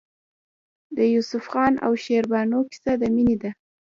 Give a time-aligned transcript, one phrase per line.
[0.95, 3.51] د یوسف خان او شیربانو کیسه د مینې ده.